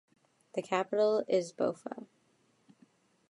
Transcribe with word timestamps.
The 0.55 0.63
capital 0.63 1.23
is 1.27 1.53
Boffa. 1.53 2.07